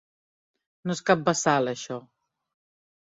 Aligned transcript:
No 0.89 0.95
és 0.97 1.01
cap 1.09 1.21
bassal, 1.27 1.69
això. 1.73 1.99